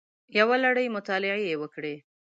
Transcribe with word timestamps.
یوه 0.39 0.55
لړۍ 0.63 0.87
مطالعې 0.95 1.43
یې 1.49 1.55
وکړې 1.61 1.95